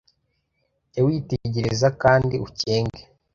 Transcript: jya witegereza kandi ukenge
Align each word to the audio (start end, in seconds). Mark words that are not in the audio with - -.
jya 0.91 1.01
witegereza 1.05 1.87
kandi 2.01 2.35
ukenge 2.47 3.01